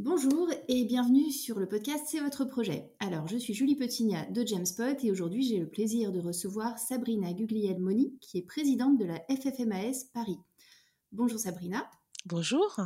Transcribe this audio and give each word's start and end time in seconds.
Bonjour 0.00 0.48
et 0.68 0.84
bienvenue 0.84 1.32
sur 1.32 1.58
le 1.58 1.66
podcast 1.66 2.04
C'est 2.06 2.20
votre 2.20 2.44
projet. 2.44 2.92
Alors, 3.00 3.26
je 3.26 3.36
suis 3.36 3.52
Julie 3.52 3.74
Petigna 3.74 4.26
de 4.26 4.46
Jamespot 4.46 4.96
et 5.02 5.10
aujourd'hui 5.10 5.42
j'ai 5.42 5.58
le 5.58 5.68
plaisir 5.68 6.12
de 6.12 6.20
recevoir 6.20 6.78
Sabrina 6.78 7.32
Guglielmoni 7.32 8.16
qui 8.20 8.38
est 8.38 8.42
présidente 8.42 8.96
de 8.96 9.04
la 9.04 9.18
FFMAS 9.28 10.04
Paris. 10.14 10.38
Bonjour 11.10 11.40
Sabrina. 11.40 11.90
Bonjour. 12.26 12.78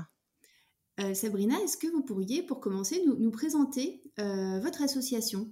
Euh, 1.00 1.12
Sabrina, 1.12 1.60
est-ce 1.60 1.76
que 1.76 1.86
vous 1.86 2.02
pourriez 2.02 2.42
pour 2.42 2.60
commencer 2.60 3.04
nous, 3.04 3.30
présenter 3.30 4.00
euh, 4.18 4.58
votre 4.60 4.80
association? 4.80 5.50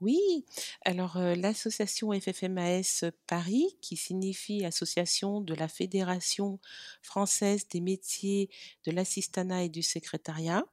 Oui, 0.00 0.44
alors 0.84 1.18
l'association 1.18 2.12
FFMAS 2.12 3.04
Paris, 3.26 3.76
qui 3.80 3.96
signifie 3.96 4.64
Association 4.64 5.40
de 5.40 5.54
la 5.54 5.68
Fédération 5.68 6.60
française 7.02 7.66
des 7.68 7.80
métiers 7.80 8.50
de 8.84 8.92
l'assistanat 8.92 9.64
et 9.64 9.68
du 9.68 9.82
secrétariat, 9.82 10.64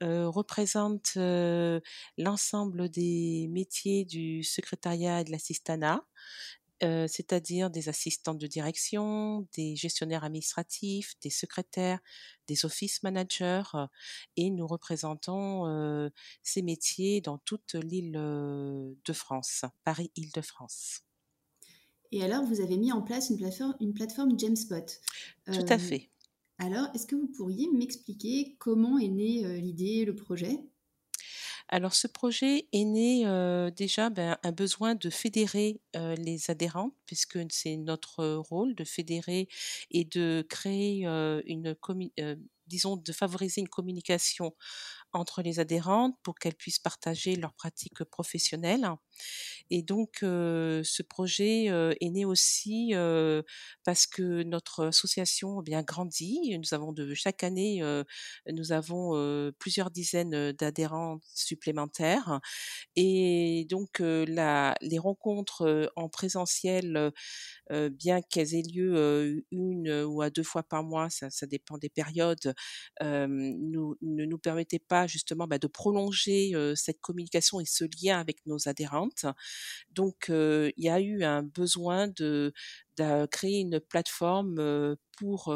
représente 0.00 1.16
l'ensemble 2.18 2.88
des 2.88 3.48
métiers 3.50 4.04
du 4.04 4.42
secrétariat 4.42 5.20
et 5.20 5.24
de 5.24 5.30
l'assistanat 5.30 6.04
c'est-à-dire 6.80 7.70
des 7.70 7.88
assistantes 7.88 8.38
de 8.38 8.46
direction, 8.46 9.46
des 9.54 9.76
gestionnaires 9.76 10.24
administratifs, 10.24 11.14
des 11.22 11.30
secrétaires, 11.30 12.00
des 12.46 12.64
office 12.64 13.02
managers, 13.02 13.62
et 14.36 14.50
nous 14.50 14.66
représentons 14.66 16.10
ces 16.42 16.62
métiers 16.62 17.20
dans 17.20 17.38
toute 17.38 17.74
l'île 17.74 18.12
de 18.12 19.12
France, 19.12 19.64
Paris-Île-de-France. 19.84 21.02
Et 22.12 22.22
alors, 22.22 22.44
vous 22.44 22.60
avez 22.60 22.76
mis 22.76 22.92
en 22.92 23.02
place 23.02 23.30
une 23.30 23.38
plateforme, 23.38 23.74
une 23.80 23.94
plateforme 23.94 24.38
Jamespot. 24.38 25.00
Tout 25.46 25.66
à 25.68 25.78
fait. 25.78 26.10
Alors, 26.58 26.86
est-ce 26.94 27.06
que 27.06 27.16
vous 27.16 27.26
pourriez 27.26 27.68
m'expliquer 27.72 28.54
comment 28.58 28.98
est 28.98 29.08
née 29.08 29.60
l'idée, 29.60 30.04
le 30.04 30.14
projet? 30.14 30.60
Alors 31.68 31.94
ce 31.94 32.06
projet 32.06 32.68
est 32.72 32.84
né 32.84 33.24
déjà 33.76 34.10
ben, 34.10 34.36
un 34.42 34.52
besoin 34.52 34.94
de 34.94 35.10
fédérer 35.10 35.80
les 35.94 36.50
adhérents, 36.50 36.90
puisque 37.06 37.38
c'est 37.50 37.76
notre 37.76 38.24
rôle 38.36 38.74
de 38.74 38.84
fédérer 38.84 39.48
et 39.90 40.04
de 40.04 40.46
créer 40.48 41.04
une 41.46 41.74
disons 42.66 42.96
de 42.96 43.12
favoriser 43.12 43.60
une 43.60 43.68
communication 43.68 44.54
entre 45.14 45.42
les 45.42 45.60
adhérentes 45.60 46.16
pour 46.22 46.34
qu'elles 46.34 46.54
puissent 46.54 46.78
partager 46.78 47.36
leurs 47.36 47.54
pratiques 47.54 48.04
professionnelles. 48.04 48.88
Et 49.70 49.82
donc, 49.82 50.18
ce 50.20 51.02
projet 51.02 51.64
est 51.66 52.10
né 52.10 52.24
aussi 52.24 52.92
parce 53.84 54.06
que 54.06 54.42
notre 54.42 54.86
association 54.86 55.62
bien 55.62 55.82
grandit. 55.82 56.58
Nous 56.58 56.74
avons 56.74 56.92
de 56.92 57.14
chaque 57.14 57.44
année, 57.44 57.82
nous 58.50 58.72
avons 58.72 59.52
plusieurs 59.58 59.90
dizaines 59.90 60.52
d'adhérents 60.52 61.20
supplémentaires. 61.34 62.40
Et 62.96 63.66
donc, 63.70 64.00
la, 64.00 64.74
les 64.80 64.98
rencontres 64.98 65.90
en 65.96 66.08
présentiel, 66.08 67.12
bien 67.70 68.20
qu'elles 68.22 68.54
aient 68.54 68.62
lieu 68.62 69.44
une 69.50 69.90
ou 70.02 70.22
à 70.22 70.30
deux 70.30 70.42
fois 70.42 70.62
par 70.62 70.82
mois, 70.82 71.08
ça, 71.10 71.30
ça 71.30 71.46
dépend 71.46 71.78
des 71.78 71.88
périodes, 71.88 72.54
ne 73.00 73.94
nous 74.00 74.38
permettaient 74.38 74.78
pas 74.78 75.03
justement 75.06 75.46
bah, 75.46 75.58
de 75.58 75.66
prolonger 75.66 76.52
cette 76.74 77.00
communication 77.00 77.60
et 77.60 77.64
ce 77.64 77.84
lien 78.02 78.18
avec 78.18 78.38
nos 78.46 78.68
adhérentes. 78.68 79.26
Donc, 79.90 80.26
il 80.28 80.72
y 80.76 80.88
a 80.88 81.00
eu 81.00 81.24
un 81.24 81.42
besoin 81.42 82.08
de, 82.08 82.52
créer 83.30 83.60
une 83.60 83.80
plateforme 83.80 84.96
pour 85.16 85.54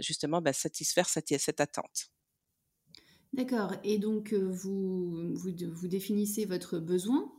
justement 0.00 0.40
bah, 0.40 0.52
satisfaire 0.52 1.08
cette, 1.08 1.38
cette 1.38 1.60
attente. 1.60 2.10
D'accord. 3.32 3.74
Et 3.84 3.98
donc, 3.98 4.32
vous, 4.32 5.34
vous, 5.34 5.88
définissez 5.88 6.44
votre 6.44 6.78
besoin 6.78 7.30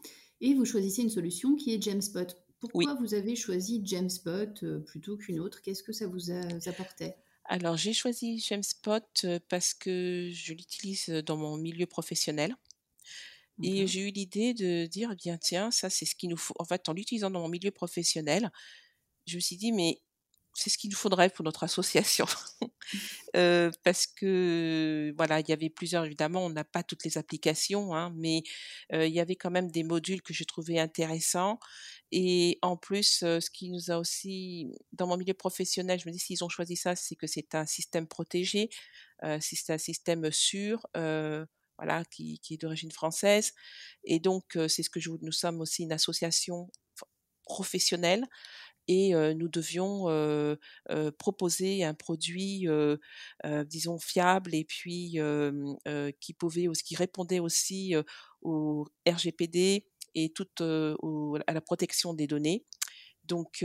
et 0.42 0.54
vous 0.54 0.66
choisissez 0.66 1.02
une 1.02 1.10
solution 1.10 1.56
qui 1.56 1.74
est 1.74 1.82
Jamspot. 1.82 2.38
Pourquoi 2.60 2.96
vous 2.96 3.14
avez 3.14 3.36
choisi 3.36 3.82
Jamspot 3.86 4.82
plutôt 4.86 5.18
qu'une 5.18 5.40
autre? 5.40 5.62
Qu'est-ce 5.62 5.84
que 5.84 5.94
ça 5.94 6.08
vous 6.08 6.32
apportait 6.68 7.16
alors, 7.50 7.78
j'ai 7.78 7.94
choisi 7.94 8.40
Jamspot 8.40 9.26
parce 9.50 9.74
que 9.74 10.30
je 10.32 10.54
l'utilise 10.54 11.10
dans 11.10 11.36
mon 11.36 11.58
milieu 11.58 11.88
professionnel. 11.88 12.56
Et 13.64 13.88
j'ai 13.88 14.08
eu 14.08 14.12
l'idée 14.12 14.54
de 14.54 14.86
dire, 14.86 15.10
«Eh 15.12 15.16
bien 15.16 15.38
tiens, 15.38 15.72
ça 15.72 15.90
c'est 15.90 16.06
ce 16.06 16.16
qu'il 16.16 16.30
nous 16.30 16.38
faut. 16.38 16.54
En 16.60 16.66
fait, 16.66 16.88
en 16.88 16.94
l'utilisant 16.94 17.30
dans 17.30 17.42
mon 17.42 17.50
milieu 17.50 17.72
professionnel, 17.72 18.52
je 19.26 19.36
me 19.36 19.42
suis 19.42 19.58
dit, 19.58 19.72
mais 19.72 20.00
c'est 20.54 20.70
ce 20.70 20.78
qu'il 20.78 20.90
nous 20.90 20.96
faudrait 20.96 21.30
pour 21.30 21.44
notre 21.46 21.64
association. 21.64 22.26
euh, 23.36 23.72
parce 23.84 24.08
que, 24.08 25.14
voilà, 25.18 25.40
il 25.40 25.50
y 25.50 25.54
avait 25.54 25.70
plusieurs, 25.70 26.06
évidemment, 26.06 26.46
on 26.46 26.50
n'a 26.50 26.64
pas 26.64 26.84
toutes 26.84 27.04
les 27.04 27.18
applications, 27.18 27.96
hein, 27.96 28.14
mais 28.16 28.44
euh, 28.94 29.08
il 29.08 29.14
y 29.14 29.20
avait 29.20 29.36
quand 29.36 29.52
même 29.52 29.72
des 29.72 29.84
modules 29.84 30.22
que 30.22 30.34
je 30.34 30.44
trouvais 30.44 30.80
intéressants. 30.80 31.60
Et 32.12 32.58
en 32.62 32.76
plus, 32.76 33.20
ce 33.20 33.50
qui 33.50 33.70
nous 33.70 33.92
a 33.92 33.98
aussi, 33.98 34.74
dans 34.94 35.08
mon 35.08 35.18
milieu 35.18 35.34
professionnel, 35.36 36.00
je 36.00 36.08
me 36.08 36.12
dis, 36.12 36.20
s'ils 36.20 36.44
ont 36.44 36.50
choisi 36.50 36.76
ça, 36.76 36.96
c'est 36.96 37.16
que 37.16 37.28
c'est 37.28 37.54
un 37.56 37.66
système 37.66 38.08
protégé, 38.08 38.70
euh, 39.24 39.38
c'est 39.42 39.72
un 39.72 39.78
système 39.78 40.32
sûr. 40.32 40.86
Euh, 40.98 41.46
voilà, 41.78 42.04
qui, 42.04 42.40
qui 42.40 42.56
est 42.56 42.58
d'origine 42.58 42.92
française. 42.92 43.54
Et 44.04 44.20
donc, 44.20 44.58
c'est 44.68 44.84
ce 44.84 44.90
que 44.90 45.00
je, 45.00 45.12
nous 45.22 45.32
sommes 45.32 45.62
aussi 45.62 45.84
une 45.84 45.94
association 45.94 46.70
professionnelle 47.46 48.26
et 48.90 49.14
nous 49.14 49.48
devions 49.48 50.08
proposer 51.18 51.86
un 51.86 51.94
produit, 51.94 52.68
disons, 53.68 53.98
fiable 53.98 54.54
et 54.56 54.66
puis 54.66 55.20
qui 56.20 56.34
pouvait 56.34 56.68
aussi, 56.68 56.84
qui 56.84 56.96
répondait 56.98 57.40
aussi 57.40 57.96
au 58.42 58.86
RGPD 59.08 59.89
et 60.16 60.30
toute 60.30 60.62
à 60.62 61.54
la 61.54 61.62
protection 61.62 62.14
des 62.14 62.28
données. 62.28 62.66
Donc, 63.24 63.64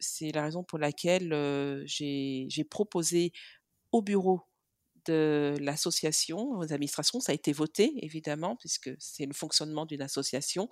c'est 0.00 0.32
la 0.32 0.42
raison 0.42 0.62
pour 0.62 0.78
laquelle 0.78 1.84
j'ai 1.86 2.64
proposé 2.70 3.32
au 3.92 4.02
bureau 4.02 4.42
de 5.06 5.54
l'association, 5.60 6.50
aux 6.52 6.72
administrations. 6.72 7.20
Ça 7.20 7.32
a 7.32 7.34
été 7.34 7.52
voté, 7.52 7.92
évidemment, 8.04 8.56
puisque 8.56 8.90
c'est 8.98 9.26
le 9.26 9.34
fonctionnement 9.34 9.86
d'une 9.86 10.02
association. 10.02 10.68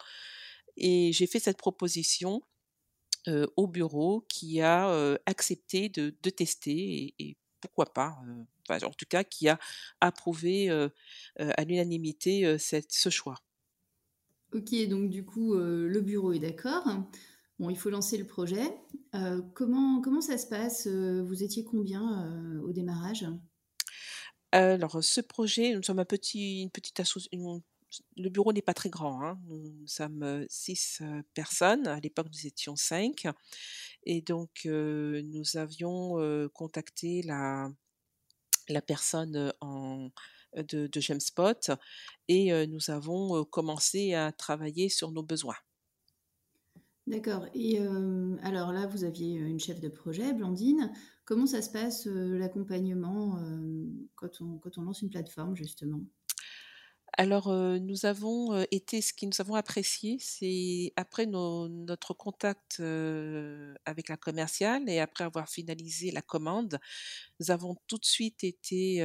Et 0.77 1.13
j'ai 1.13 1.27
fait 1.27 1.41
cette 1.41 1.59
proposition 1.59 2.43
au 3.57 3.67
bureau 3.67 4.25
qui 4.29 4.61
a 4.61 5.17
accepté 5.27 5.89
de, 5.89 6.11
tester 6.31 7.15
et, 7.19 7.37
pourquoi 7.61 7.93
pas, 7.93 8.19
en 8.69 8.91
tout 8.91 9.07
cas, 9.09 9.25
qui 9.25 9.49
a 9.49 9.59
approuvé 10.01 10.71
à 11.39 11.65
l'unanimité 11.65 12.57
ce 12.59 13.11
choix. 13.11 13.44
Ok, 14.55 14.73
donc 14.89 15.11
du 15.11 15.25
coup, 15.25 15.55
le 15.55 16.01
bureau 16.01 16.33
est 16.33 16.39
d'accord. 16.39 16.87
Bon, 17.59 17.71
il 17.71 17.77
faut 17.77 17.91
lancer 17.91 18.17
le 18.17 18.25
projet. 18.25 18.63
comment, 19.55 20.01
comment 20.01 20.21
ça 20.21 20.39
se 20.39 20.47
passe 20.47 20.87
Vous 20.87 21.43
étiez 21.43 21.65
combien 21.65 22.61
au 22.63 22.73
démarrage? 22.73 23.27
Alors, 24.53 25.03
ce 25.03 25.21
projet, 25.21 25.75
nous 25.75 25.83
sommes 25.83 25.99
un 25.99 26.05
petit, 26.05 26.63
une 26.63 26.71
petite 26.71 27.01
association. 27.01 27.65
Le 28.17 28.29
bureau 28.29 28.53
n'est 28.53 28.63
pas 28.63 28.75
très 28.75 28.91
grand. 28.91 29.25
Hein. 29.25 29.41
Nous 29.49 29.87
sommes 29.89 30.47
six 30.49 31.03
personnes. 31.35 31.89
À 31.89 31.99
l'époque, 31.99 32.29
nous 32.33 32.47
étions 32.47 32.77
cinq. 32.77 33.27
Et 34.05 34.23
donc, 34.23 34.67
nous 34.67 35.57
avions 35.57 36.49
contacté 36.55 37.23
la, 37.23 37.69
la 38.69 38.83
personne 38.83 39.53
en, 39.61 40.11
de, 40.57 40.87
de 40.87 41.01
Gemspot 41.01 41.71
et 42.29 42.67
nous 42.67 42.91
avons 42.91 43.45
commencé 43.45 44.15
à 44.15 44.33
travailler 44.33 44.89
sur 44.89 45.11
nos 45.13 45.23
besoins. 45.23 45.57
D'accord. 47.07 47.47
Et 47.55 47.79
alors 48.43 48.73
là, 48.73 48.87
vous 48.87 49.05
aviez 49.05 49.35
une 49.35 49.61
chef 49.61 49.81
de 49.81 49.89
projet, 49.89 50.33
Blandine. 50.33 50.91
Comment 51.25 51.47
ça 51.47 51.63
se 51.63 51.71
passe 51.71 52.07
l'accompagnement 52.07 53.39
quand, 54.15 54.41
on, 54.41 54.59
quand 54.59 54.79
on 54.79 54.83
lance 54.83 55.03
une 55.03 55.11
plateforme, 55.11 55.55
justement? 55.55 56.01
Alors, 57.17 57.49
nous 57.79 58.07
avons 58.07 58.61
été, 58.73 59.01
ce 59.01 59.13
que 59.13 59.25
nous 59.25 59.39
avons 59.39 59.55
apprécié, 59.55 60.17
c'est 60.19 60.93
après 60.97 61.27
notre 61.27 62.13
contact 62.13 62.81
avec 62.81 64.09
la 64.09 64.17
commerciale 64.17 64.89
et 64.89 64.99
après 64.99 65.23
avoir 65.23 65.49
finalisé 65.49 66.11
la 66.11 66.23
commande, 66.23 66.81
nous 67.39 67.53
avons 67.53 67.77
tout 67.87 67.99
de 67.99 68.05
suite 68.05 68.43
été 68.43 69.01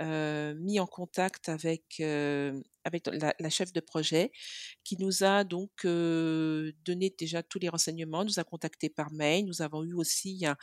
mis 0.00 0.80
en 0.80 0.86
contact 0.86 1.48
avec, 1.48 2.00
avec 2.00 3.06
la, 3.06 3.50
chef 3.50 3.72
de 3.72 3.80
projet 3.80 4.32
qui 4.84 4.96
nous 4.98 5.24
a 5.24 5.44
donc 5.44 5.70
donné 5.84 7.14
déjà 7.18 7.42
tous 7.42 7.58
les 7.58 7.68
renseignements, 7.68 8.24
nous 8.24 8.38
a 8.38 8.44
contacté 8.44 8.88
par 8.88 9.12
mail. 9.12 9.46
Nous 9.46 9.62
avons 9.62 9.84
eu 9.84 9.94
aussi 9.94 10.46
un, 10.46 10.56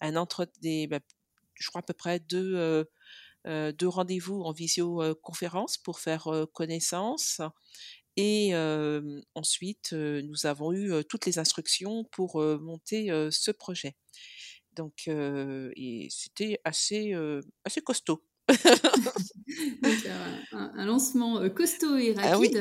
un 0.00 0.16
entre 0.16 0.48
des, 0.60 0.86
bah, 0.86 1.00
je 1.54 1.68
crois 1.68 1.80
à 1.80 1.84
peu 1.84 1.94
près 1.94 2.20
deux 2.20 2.84
deux 3.46 3.88
rendez-vous 3.88 4.42
en 4.42 4.52
visioconférence 4.52 5.78
pour 5.78 6.00
faire 6.00 6.28
connaissance. 6.52 7.40
Et 8.16 8.52
ensuite, 9.34 9.92
nous 9.92 10.46
avons 10.46 10.72
eu 10.72 11.04
toutes 11.08 11.26
les 11.26 11.38
instructions 11.38 12.04
pour 12.04 12.40
monter 12.60 13.08
ce 13.30 13.50
projet. 13.50 13.96
Donc, 14.72 15.08
c'était 16.10 16.60
assez, 16.64 17.14
assez 17.64 17.80
costaud. 17.80 18.22
un, 20.52 20.84
lancement 20.84 21.48
costaud 21.50 21.96
et 21.96 22.12
rapide. 22.12 22.32
Ah 22.32 22.38
oui, 22.38 22.52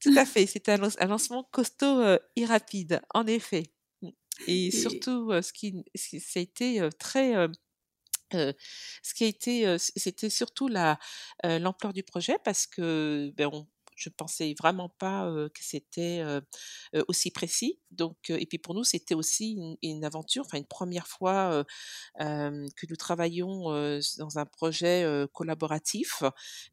tout 0.00 0.14
à 0.16 0.24
fait. 0.24 0.46
C'était 0.46 0.72
un, 0.72 1.06
lancement 1.06 1.44
costaud 1.44 2.02
et 2.36 2.44
rapide, 2.44 3.00
en 3.14 3.26
effet. 3.26 3.72
Et, 4.46 4.70
surtout, 4.70 5.30
ce 5.42 5.52
qui, 5.52 5.84
ça 5.94 6.40
a 6.40 6.42
été 6.42 6.88
très 6.98 7.48
ce 8.32 9.14
qui 9.14 9.24
a 9.24 9.26
été, 9.26 9.76
c'était 9.78 10.30
surtout 10.30 10.68
la 10.68 10.98
l'ampleur 11.44 11.92
du 11.92 12.02
projet 12.02 12.38
parce 12.44 12.66
que 12.66 13.30
ben, 13.36 13.50
on, 13.52 13.66
je 13.96 14.08
pensais 14.08 14.54
vraiment 14.58 14.88
pas 14.88 15.30
que 15.54 15.62
c'était 15.62 16.22
aussi 17.08 17.30
précis. 17.30 17.78
Donc, 17.90 18.30
et 18.30 18.46
puis 18.46 18.58
pour 18.58 18.74
nous, 18.74 18.84
c'était 18.84 19.14
aussi 19.14 19.76
une, 19.82 20.04
aventure, 20.04 20.44
enfin 20.46 20.58
une 20.58 20.66
première 20.66 21.06
fois 21.06 21.64
que 22.18 22.86
nous 22.88 22.96
travaillons 22.96 23.64
dans 24.18 24.38
un 24.38 24.46
projet 24.46 25.06
collaboratif. 25.32 26.22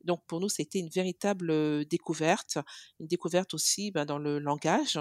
Donc 0.04 0.25
pour 0.27 0.39
nous, 0.39 0.50
c'était 0.50 0.80
une 0.80 0.89
véritable 0.89 1.86
découverte, 1.86 2.57
une 3.00 3.07
découverte 3.07 3.54
aussi 3.54 3.92
ben, 3.92 4.06
dans 4.06 4.19
le 4.19 4.39
langage, 4.39 5.00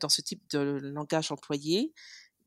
dans 0.00 0.08
ce 0.08 0.20
type 0.20 0.42
de 0.50 0.58
langage 0.58 1.30
employé. 1.32 1.92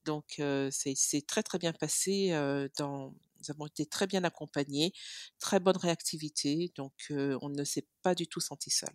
Donc 0.06 0.42
c'est 0.72 1.26
très 1.28 1.44
très 1.44 1.60
bien 1.60 1.74
passé 1.74 2.32
dans 2.78 3.14
nous 3.42 3.52
avons 3.52 3.68
été 3.68 3.86
très 3.86 4.08
bien 4.08 4.24
accompagnés, 4.24 4.94
très 5.40 5.60
bonne 5.60 5.78
réactivité, 5.78 6.72
donc 6.76 6.94
on 7.10 7.50
ne 7.50 7.64
s'est 7.64 7.88
pas 8.02 8.16
du 8.16 8.28
tout 8.28 8.40
senti 8.40 8.70
seul. 8.70 8.94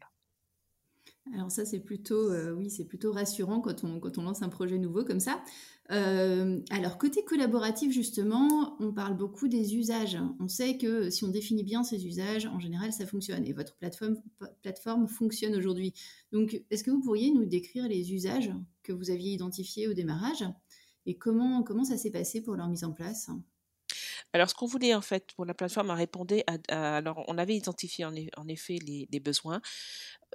Alors 1.35 1.51
ça, 1.51 1.65
c'est 1.65 1.81
plutôt, 1.81 2.33
oui, 2.55 2.71
c'est 2.71 2.85
plutôt 2.85 3.13
rassurant 3.13 3.61
quand 3.61 3.83
on, 3.85 4.23
lance 4.23 4.43
un 4.43 4.49
projet 4.49 4.79
nouveau 4.79 5.05
comme 5.05 5.19
ça. 5.19 5.43
alors 5.89 6.99
côté 6.99 7.25
collaboratif, 7.25 7.93
justement, 7.93 8.77
on 8.81 8.93
parle 8.93 9.17
beaucoup 9.17 9.49
des 9.49 9.75
usages. 9.75 10.19
On 10.39 10.47
sait 10.47 10.79
que 10.79 11.11
si 11.11 11.25
on 11.25 11.29
définit 11.29 11.65
bien 11.65 11.83
ces 11.83 12.07
usages, 12.07 12.47
en 12.47 12.61
général, 12.61 12.93
ça 12.93 13.07
fonctionne. 13.07 13.45
Et 13.45 13.53
votre 13.53 13.77
plateforme, 13.77 15.09
fonctionne 15.09 15.57
aujourd'hui. 15.57 15.95
Donc, 16.31 16.63
est-ce 16.71 16.85
que 16.85 16.93
vous 16.93 17.01
pourriez 17.01 17.33
nous 17.33 17.45
décrire 17.45 17.89
les 17.89 18.13
usages 18.13 18.53
que 18.85 18.93
vous 18.93 19.11
aviez 19.11 19.33
identifiés 19.33 19.89
au 19.89 19.95
démarrage 19.95 20.45
et 21.07 21.19
comment 21.19 21.85
ça 21.85 21.97
s'est 21.97 22.11
passé 22.11 22.41
pour 22.41 22.55
leur 22.55 22.69
mise 22.69 22.85
en 22.85 22.93
place? 22.93 23.31
Alors, 24.37 24.51
ce 24.51 24.55
qu'on 24.55 24.67
voulait 24.67 24.93
en 24.93 25.01
fait 25.01 25.33
pour 25.35 25.47
la 25.47 25.55
plateforme, 25.55 25.91
répondait 25.93 26.45
alors 26.69 27.25
on 27.27 27.39
avait 27.39 27.57
identifié 27.57 28.05
en, 28.05 28.15
effet 28.49 28.79
les, 28.85 29.21
besoins. 29.21 29.63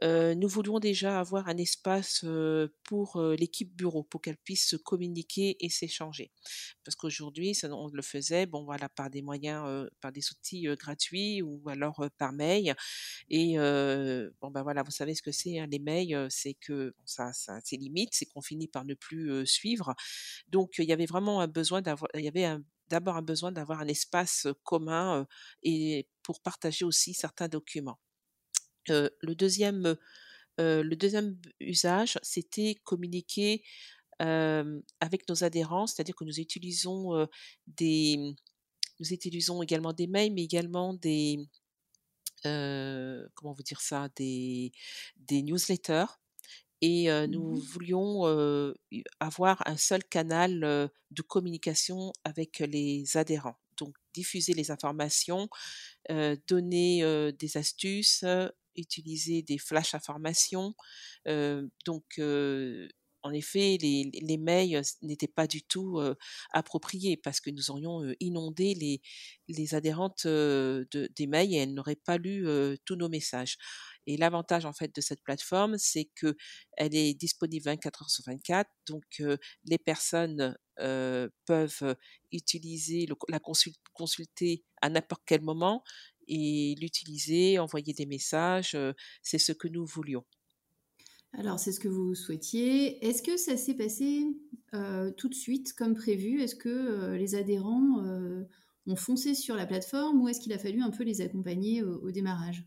nous 0.01 0.48
voulions 0.48 0.80
déjà 0.80 1.19
avoir 1.19 1.48
un 1.48 1.57
espace 1.57 2.25
pour 2.83 3.21
l'équipe 3.38 3.75
bureau, 3.75 4.01
pour 4.01 4.19
qu'elle 4.24 4.38
puisse 4.38 4.68
se 4.68 4.75
communiquer 4.75 5.56
et 5.59 5.69
s'échanger. 5.69 6.31
Parce 6.83 6.95
qu'aujourd'hui, 6.95 7.56
on 7.63 7.89
le 7.94 8.01
faisait, 8.01 8.48
bon 8.48 8.63
voilà, 8.63 8.89
par 8.89 9.12
des 9.12 9.21
moyens, 9.21 9.88
par 10.01 10.12
des 10.12 10.31
outils 10.31 10.63
gratuits 10.80 11.44
ou 11.44 11.62
alors 11.69 12.04
par 12.18 12.33
mail. 12.33 12.74
Et 13.30 13.57
bon 13.57 14.50
ben 14.50 14.63
voilà, 14.63 14.81
vous 14.81 14.89
savez 14.89 15.13
ce 15.13 15.21
que 15.21 15.31
c'est 15.31 15.59
hein, 15.59 15.68
les 15.69 15.77
mails, 15.77 16.25
c'est 16.31 16.56
que 16.56 16.95
ça, 17.06 17.33
ça 17.33 17.59
c'est 17.63 17.77
limite, 17.77 18.09
c'est 18.13 18.25
qu'on 18.25 18.42
finit 18.42 18.68
par 18.68 18.83
ne 18.83 18.95
plus 18.95 19.45
suivre. 19.45 19.94
Donc 20.47 20.80
il 20.80 20.86
y 20.86 20.92
avait 20.92 21.06
vraiment 21.06 21.39
un 21.42 21.47
besoin 21.47 21.83
d'avoir, 21.83 22.09
il 22.15 22.21
y 22.21 22.27
avait 22.27 22.45
un 22.45 22.63
d'abord 22.91 23.15
un 23.15 23.21
besoin 23.21 23.51
d'avoir 23.51 23.79
un 23.79 23.88
espace 23.88 24.47
commun 24.63 25.25
et 25.63 26.07
pour 26.23 26.41
partager 26.41 26.85
aussi 26.85 27.13
certains 27.13 27.47
documents. 27.47 27.99
le 28.89 29.33
deuxième 29.33 29.97
usage, 31.59 32.19
c'était 32.21 32.75
communiquer 32.83 33.63
avec 34.19 35.27
nos 35.29 35.43
adhérents, 35.43 35.88
c'est-à-dire 35.88 36.15
que 36.15 36.25
nous 36.25 36.39
utilisons 36.39 37.27
des 37.65 38.35
nous 38.99 39.13
utilisons 39.13 39.63
également 39.63 39.94
des 39.94 40.07
mails, 40.07 40.33
mais 40.33 40.44
également 40.44 40.94
des 40.94 41.47
comment 42.44 43.53
vous 43.53 43.63
dire 43.63 43.81
ça, 43.81 44.09
des 44.17 44.71
newsletters 45.29 46.11
et 46.81 47.10
nous 47.28 47.56
mmh 47.56 47.60
voulions 47.60 48.74
avoir 49.19 49.62
un 49.68 49.78
seul 49.78 50.04
canal 50.04 50.60
de 51.12 51.22
communication 51.22 52.12
avec 52.24 52.60
les 52.60 53.18
adhérents. 53.18 53.57
Donc 53.78 53.95
diffuser 54.13 54.54
les 54.54 54.72
informations, 54.72 55.48
donner 56.48 57.31
des 57.33 57.57
astuces, 57.57 58.25
utiliser 58.75 59.42
des 59.42 59.57
flash 59.57 59.94
informations. 59.94 60.74
donc 61.86 62.19
en 63.24 63.33
effet, 63.33 63.78
les, 63.80 64.38
mails 64.38 64.81
n'étaient 65.04 65.28
pas 65.28 65.45
du 65.45 65.62
tout 65.62 66.01
appropriés 66.51 67.18
parce 67.18 67.39
que 67.39 67.51
nous 67.51 67.69
aurions 67.69 68.01
inondé 68.19 68.74
les, 68.74 69.01
les 69.48 69.75
adhérentes 69.75 70.25
de, 70.25 70.88
des 71.16 71.28
mails 71.28 71.54
et 71.54 71.57
elles 71.57 71.74
n'auraient 71.74 71.95
pas 71.95 72.18
lu 72.18 72.45
tous 72.86 72.95
nos 72.95 73.10
messages. 73.10 73.57
Et 74.07 74.18
l'avantage 74.18 74.65
en 74.65 74.74
fait 74.74 74.94
de 74.95 75.01
cette 75.01 75.21
plateforme, 75.24 75.77
c'est 75.77 76.09
que 76.15 76.36
elle 76.77 76.95
est 76.95 77.13
disponible 77.13 77.65
24 77.65 78.03
heures 78.03 78.09
sur 78.09 78.24
24, 78.25 78.69
donc 78.88 79.21
les 79.65 79.77
personnes 79.77 80.57
peuvent 80.75 81.95
utiliser 82.31 83.07
la 83.30 83.39
consulter 83.94 84.63
à 84.81 84.89
n'importe 84.89 85.21
quel 85.25 85.42
moment 85.42 85.83
et 86.27 86.75
l'utiliser, 86.80 87.59
envoyer 87.59 87.94
des 87.94 88.06
messages. 88.06 88.77
c'est 89.21 89.38
ce 89.38 89.51
que 89.51 89.68
nous 89.68 89.86
voulions. 89.86 90.25
Alors, 91.33 91.59
c'est 91.59 91.71
ce 91.71 91.80
que 91.80 91.88
vous 91.88 92.13
souhaitiez. 92.15 93.06
Est-ce 93.06 93.21
que 93.24 93.38
ça 93.38 93.56
s'est 93.57 93.75
passé 93.75 94.25
tout 95.18 95.30
de 95.30 95.33
suite 95.36 95.74
comme 95.74 95.95
prévu? 95.95 96.42
Est-ce 96.42 96.56
que 96.56 97.13
les 97.15 97.36
adhérents 97.36 98.04
ont 98.88 98.95
foncé 98.95 99.36
sur 99.36 99.56
la 99.56 99.65
plateforme 99.65 100.21
ou 100.21 100.27
est-ce 100.27 100.39
qu'il 100.39 100.54
a 100.54 100.57
fallu 100.57 100.81
un 100.81 100.89
peu 100.92 101.04
les 101.04 101.21
accompagner 101.21 101.83
au 101.83 102.12
démarrage? 102.12 102.65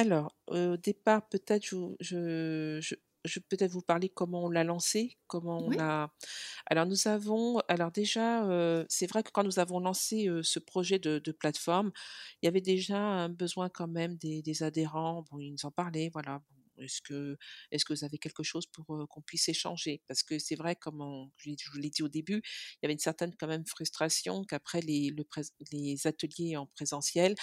Alors, 0.00 0.34
au 0.46 0.76
départ, 0.78 1.28
peut-être 1.28 1.64
je 2.00 2.96
je 3.24 3.38
peut-être 3.38 3.70
vous 3.72 3.82
parler 3.82 4.08
comment 4.08 4.44
on 4.46 4.48
l'a 4.48 4.64
lancé, 4.64 5.18
comment 5.26 5.58
on 5.58 5.78
a 5.78 6.10
alors 6.66 6.86
nous 6.86 7.06
avons 7.06 7.58
alors 7.68 7.92
déjà, 7.92 8.46
c'est 8.88 9.06
vrai 9.06 9.22
que 9.22 9.30
quand 9.30 9.44
nous 9.44 9.58
avons 9.58 9.78
lancé, 9.78 10.26
ce 10.42 10.58
projet 10.58 10.98
de 10.98 11.32
plateforme, 11.32 11.92
il 12.42 12.46
y 12.46 12.48
avait 12.48 12.62
déjà 12.62 12.98
un 12.98 13.28
besoin 13.28 13.68
quand 13.68 13.88
même 13.88 14.16
des 14.16 14.62
adhérents. 14.62 15.24
Bon, 15.30 15.38
ils 15.38 15.52
nous 15.52 15.66
en 15.66 15.70
parlaient, 15.70 16.08
voilà, 16.12 16.40
est-ce 16.80 17.00
que, 17.02 17.36
est 17.70 17.82
que 17.84 17.92
vous 17.92 18.04
avez 18.04 18.18
quelque 18.18 18.42
chose 18.42 18.66
pour 18.66 18.86
qu'on 19.08 19.22
puisse 19.22 19.48
échanger? 19.48 20.02
Parce 20.06 20.22
que 20.22 20.38
c'est 20.38 20.56
vrai, 20.56 20.76
comme 20.76 21.30
je 21.38 21.70
vous 21.70 21.78
l'ai 21.78 21.90
dit 21.90 22.02
au 22.02 22.08
début, 22.08 22.42
il 22.44 22.78
y 22.82 22.86
avait 22.86 22.92
une 22.92 22.98
certaine 22.98 23.34
quand 23.38 23.46
même 23.46 23.66
frustration 23.66 24.44
qu'après 24.44 24.80
les, 24.80 25.14
les 25.72 26.06
ateliers 26.06 26.56
en 26.56 26.66
présentiel, 26.66 27.34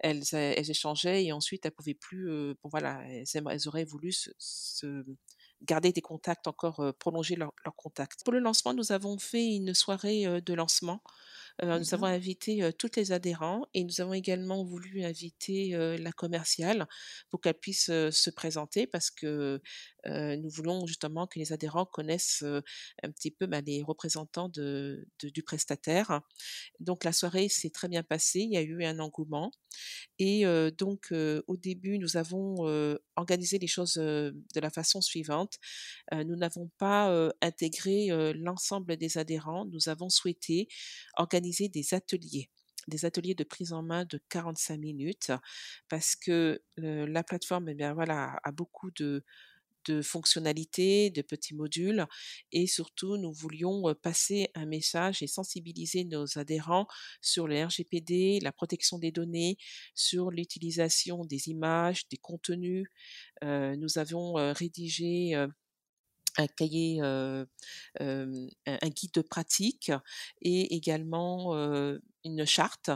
elles, 0.00 0.22
elles 0.32 0.70
échangeaient 0.70 1.24
et 1.24 1.32
ensuite 1.32 1.64
elles 1.66 1.72
pouvaient 1.72 1.94
plus. 1.94 2.28
bon 2.62 2.68
voilà, 2.70 3.02
elles, 3.08 3.68
auraient 3.68 3.84
voulu 3.84 4.12
se, 4.12 5.04
garder 5.62 5.92
des 5.92 6.02
contacts 6.02 6.46
encore, 6.46 6.94
prolonger 6.98 7.36
leur, 7.36 7.52
leur, 7.64 7.74
contact. 7.76 8.22
Pour 8.24 8.32
le 8.32 8.40
lancement, 8.40 8.74
nous 8.74 8.92
avons 8.92 9.18
fait 9.18 9.46
une 9.46 9.74
soirée 9.74 10.40
de 10.42 10.54
lancement 10.54 11.02
nous 11.62 11.94
avons 11.94 12.06
invité 12.06 12.70
toutes 12.78 12.96
les 12.96 13.12
adhérents 13.12 13.66
et 13.74 13.84
nous 13.84 14.00
avons 14.00 14.12
également 14.12 14.64
voulu 14.64 15.04
inviter 15.04 15.70
la 15.98 16.12
commerciale 16.12 16.86
pour 17.30 17.40
qu'elle 17.40 17.54
puisse 17.54 17.86
se 17.86 18.30
présenter 18.30 18.86
parce 18.86 19.10
que 19.10 19.60
nous 20.06 20.50
voulons 20.50 20.86
justement 20.86 21.26
que 21.26 21.38
les 21.38 21.52
adhérents 21.52 21.86
connaissent 21.86 22.42
un 23.02 23.10
petit 23.10 23.30
peu 23.30 23.46
bah, 23.46 23.60
les 23.60 23.82
représentants 23.82 24.48
de, 24.48 25.06
du 25.22 25.42
prestataire. 25.42 26.20
Donc 26.80 27.04
la 27.04 27.12
soirée 27.12 27.48
s'est 27.48 27.70
très 27.70 27.88
bien 27.88 28.02
passée, 28.02 28.40
il 28.40 28.52
y 28.52 28.56
a 28.56 28.62
eu 28.62 28.84
un 28.84 28.98
engouement 28.98 29.52
et 30.18 30.44
donc 30.78 31.12
au 31.46 31.56
début 31.56 31.98
nous 31.98 32.16
avons 32.16 32.56
organisé 33.16 33.58
les 33.58 33.66
choses 33.66 33.94
de 33.94 34.60
la 34.60 34.70
façon 34.70 35.00
suivante. 35.00 35.58
nous 36.12 36.36
n'avons 36.36 36.70
pas 36.78 37.30
intégré 37.40 38.08
l'ensemble 38.34 38.96
des 38.96 39.18
adhérents, 39.18 39.64
nous 39.66 39.88
avons 39.88 40.08
souhaité 40.08 40.68
organiser 41.16 41.68
des 41.68 41.94
ateliers 41.94 42.50
des 42.88 43.04
ateliers 43.04 43.34
de 43.34 43.44
prise 43.44 43.72
en 43.72 43.82
main 43.82 44.04
de 44.04 44.20
45 44.28 44.78
minutes 44.78 45.32
parce 45.88 46.16
que 46.16 46.60
la 46.76 47.24
plateforme 47.24 47.68
eh 47.70 47.74
bien 47.74 47.94
voilà 47.94 48.38
a 48.42 48.52
beaucoup 48.52 48.90
de 48.90 49.24
de 49.86 50.02
fonctionnalités, 50.02 51.10
de 51.10 51.22
petits 51.22 51.54
modules 51.54 52.06
et 52.52 52.66
surtout 52.66 53.16
nous 53.16 53.32
voulions 53.32 53.94
passer 54.02 54.48
un 54.54 54.66
message 54.66 55.22
et 55.22 55.26
sensibiliser 55.26 56.04
nos 56.04 56.38
adhérents 56.38 56.86
sur 57.20 57.46
le 57.48 57.64
RGPD, 57.64 58.40
la 58.42 58.52
protection 58.52 58.98
des 58.98 59.12
données, 59.12 59.56
sur 59.94 60.30
l'utilisation 60.30 61.24
des 61.24 61.48
images, 61.48 62.08
des 62.08 62.16
contenus. 62.16 62.86
nous 63.42 63.98
avons 63.98 64.34
rédigé 64.54 65.34
un 66.36 66.46
cahier, 66.46 67.00
un, 67.00 67.46
guide 68.88 69.12
de 69.14 69.22
pratique 69.22 69.92
et 70.42 70.74
également 70.74 71.54
une 72.24 72.44
charte. 72.44 72.90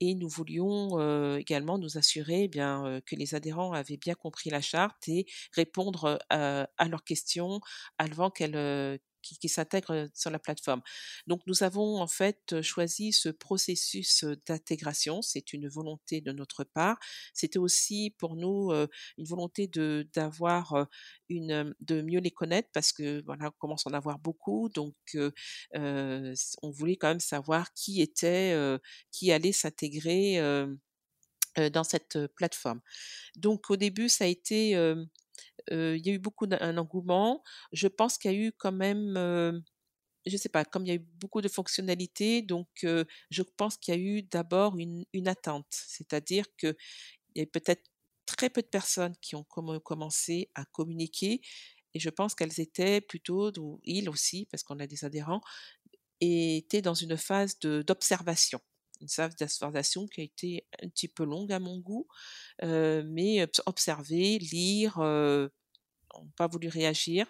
Et 0.00 0.14
nous 0.14 0.28
voulions 0.28 1.36
également 1.36 1.78
nous 1.78 1.98
assurer 1.98 2.44
eh 2.44 2.48
bien 2.48 3.00
que 3.06 3.16
les 3.16 3.34
adhérents 3.34 3.72
avaient 3.72 3.98
bien 3.98 4.14
compris 4.14 4.50
la 4.50 4.62
charte 4.62 5.08
et 5.08 5.26
répondre 5.54 6.18
à, 6.30 6.66
leurs 6.88 7.04
questions 7.04 7.60
avant 7.98 8.30
qu'elles 8.30 8.98
qui, 9.22 9.48
s'intègrent 9.48 10.08
sur 10.14 10.30
la 10.30 10.38
plateforme. 10.38 10.82
Donc 11.26 11.42
nous 11.46 11.62
avons 11.62 12.00
en 12.00 12.06
fait 12.06 12.60
choisi 12.62 13.12
ce 13.12 13.28
processus 13.28 14.24
d'intégration. 14.46 15.22
C'est 15.22 15.52
une 15.52 15.68
volonté 15.68 16.20
de 16.20 16.32
notre 16.32 16.64
part. 16.64 16.98
C'était 17.34 17.58
aussi 17.58 18.14
pour 18.18 18.36
nous 18.36 18.70
une 18.72 19.24
volonté 19.24 19.66
de 19.66 20.08
d'avoir 20.14 20.86
une 21.28 21.74
de 21.80 22.02
mieux 22.02 22.20
les 22.20 22.30
connaître 22.30 22.68
parce 22.72 22.92
que 22.92 23.22
voilà 23.24 23.48
on 23.48 23.58
commence 23.58 23.86
à 23.86 23.90
en 23.90 23.94
avoir 23.94 24.18
beaucoup. 24.18 24.68
Donc 24.68 24.94
on 25.74 26.70
voulait 26.70 26.96
quand 26.96 27.08
même 27.08 27.20
savoir 27.20 27.72
qui 27.74 28.00
était 28.00 28.56
qui 29.10 29.32
allait 29.32 29.52
s'intégrer 29.52 30.40
dans 31.72 31.84
cette 31.84 32.26
plateforme. 32.36 32.80
Donc 33.36 33.70
au 33.70 33.76
début 33.76 34.08
ça 34.08 34.24
a 34.24 34.28
été 34.28 34.76
il 35.70 36.06
y 36.06 36.10
a 36.10 36.12
eu 36.12 36.18
beaucoup 36.18 36.46
d'engouement. 36.46 37.42
Je 37.72 37.88
pense 37.88 38.18
qu'il 38.18 38.32
y 38.32 38.34
a 38.34 38.38
eu 38.38 38.52
quand 38.52 38.72
même, 38.72 39.14
je 40.26 40.32
ne 40.32 40.36
sais 40.36 40.48
pas, 40.48 40.64
comme 40.64 40.84
il 40.84 40.88
y 40.88 40.92
a 40.92 40.94
eu 40.96 41.06
beaucoup 41.20 41.40
de 41.40 41.48
fonctionnalités, 41.48 42.42
donc 42.42 42.68
je 42.84 43.42
pense 43.56 43.76
qu'il 43.76 43.94
y 43.94 43.96
a 43.96 44.00
eu 44.00 44.22
d'abord 44.22 44.78
une, 44.78 45.04
une 45.12 45.28
attente. 45.28 45.66
C'est-à-dire 45.70 46.44
qu'il 46.56 46.76
y 47.36 47.42
a 47.42 47.46
peut-être 47.46 47.82
très 48.26 48.50
peu 48.50 48.62
de 48.62 48.68
personnes 48.68 49.14
qui 49.20 49.34
ont 49.36 49.44
commencé 49.44 50.50
à 50.54 50.64
communiquer 50.66 51.40
et 51.94 52.00
je 52.00 52.10
pense 52.10 52.34
qu'elles 52.34 52.60
étaient 52.60 53.00
plutôt, 53.00 53.52
ou 53.58 53.80
ils 53.84 54.08
aussi, 54.08 54.46
parce 54.50 54.62
qu'on 54.62 54.78
a 54.78 54.86
des 54.86 55.04
adhérents, 55.04 55.40
étaient 56.20 56.82
dans 56.82 56.94
une 56.94 57.16
phase 57.16 57.58
d'observation 57.58 58.60
une 59.00 59.08
phase 59.08 59.36
d'observation 59.36 60.06
qui 60.06 60.20
a 60.20 60.24
été 60.24 60.66
un 60.82 60.88
petit 60.88 61.08
peu 61.08 61.24
longue 61.24 61.52
à 61.52 61.58
mon 61.58 61.78
goût, 61.78 62.06
mais 62.62 63.46
observer, 63.66 64.38
lire, 64.38 64.98
n'ont 64.98 65.50
pas 66.36 66.46
voulu 66.48 66.68
réagir. 66.68 67.26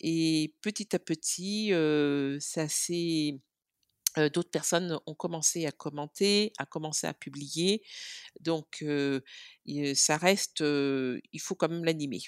Et 0.00 0.54
petit 0.60 0.94
à 0.94 0.98
petit, 0.98 1.68
c'est 2.40 2.60
assez 2.60 3.40
d'autres 4.32 4.50
personnes 4.50 4.98
ont 5.06 5.14
commencé 5.14 5.66
à 5.66 5.72
commenter, 5.72 6.52
à 6.58 6.66
commencer 6.66 7.06
à 7.06 7.14
publier. 7.14 7.82
Donc, 8.40 8.84
ça 9.94 10.16
reste, 10.16 10.60
il 10.60 11.40
faut 11.40 11.54
quand 11.54 11.68
même 11.68 11.84
l'animer. 11.84 12.20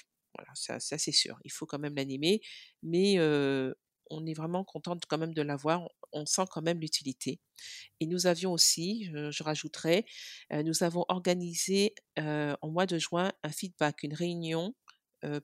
Ça, 0.53 0.79
c'est 0.79 1.11
sûr. 1.11 1.39
Il 1.45 1.51
faut 1.51 1.65
quand 1.65 1.79
même 1.79 1.95
l'animer, 1.95 2.41
mais 2.83 3.17
on 4.09 4.25
est 4.25 4.33
vraiment 4.33 4.63
contente 4.63 5.03
quand 5.07 5.17
même 5.17 5.33
de 5.33 5.41
l'avoir. 5.41 5.89
On 6.13 6.25
sent 6.25 6.45
quand 6.49 6.61
même 6.61 6.79
l'utilité. 6.79 7.39
Et 7.99 8.05
nous 8.05 8.27
avions 8.27 8.51
aussi, 8.53 9.09
je, 9.13 9.43
rajouterai, 9.43 10.05
nous 10.51 10.83
avons 10.83 11.05
organisé 11.09 11.95
en 12.17 12.69
mois 12.69 12.85
de 12.85 12.97
juin 12.97 13.31
un 13.43 13.49
feedback, 13.49 14.03
une 14.03 14.13
réunion 14.13 14.75